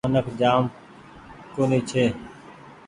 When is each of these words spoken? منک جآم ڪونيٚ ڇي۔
منک 0.09 0.27
جآم 0.41 0.63
ڪونيٚ 1.55 1.87
ڇي۔ 1.89 2.05